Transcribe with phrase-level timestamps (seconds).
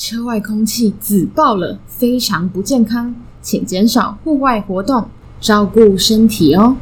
[0.00, 5.06] 车外空气紫爆了非常不健康请减少户外活动
[5.42, 6.74] 照顾身体哦。